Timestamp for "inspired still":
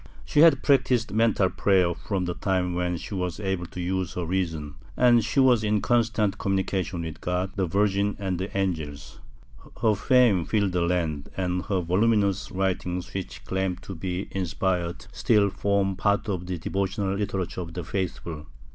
14.31-15.51